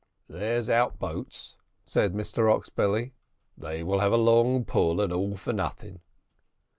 "There's 0.27 0.67
out 0.67 0.97
boats," 0.97 1.57
said 1.85 2.13
Mr 2.15 2.51
Oxbelly; 2.51 3.13
"they 3.55 3.83
will 3.83 3.99
have 3.99 4.11
a 4.13 4.17
long 4.17 4.65
pull, 4.65 4.99
and 4.99 5.13
all 5.13 5.37
for 5.37 5.53
nothing." 5.53 6.01